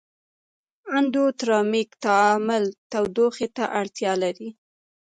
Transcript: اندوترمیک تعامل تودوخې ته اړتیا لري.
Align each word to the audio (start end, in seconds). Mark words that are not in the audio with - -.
اندوترمیک 0.97 1.89
تعامل 2.05 2.63
تودوخې 2.91 3.47
ته 3.55 3.63
اړتیا 3.79 4.13
لري. 4.23 4.49